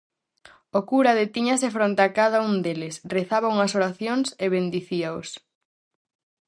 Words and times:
O 0.77 0.79
cura 0.89 1.17
detíñase 1.21 1.67
fronte 1.77 2.01
a 2.05 2.13
cada 2.19 2.37
un 2.49 2.55
deles, 2.65 2.95
rezaba 3.15 3.51
unhas 3.53 3.75
oracións 3.79 4.27
e 4.43 4.45
bendicíaos. 4.55 5.29